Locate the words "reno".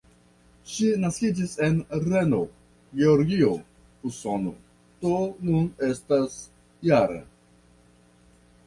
2.05-2.39